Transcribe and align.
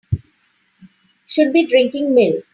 Should 1.27 1.53
be 1.53 1.67
drinking 1.67 2.15
milk. 2.15 2.43